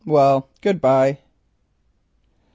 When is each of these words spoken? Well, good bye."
Well, 0.03 0.47
good 0.61 0.81
bye." 0.81 1.19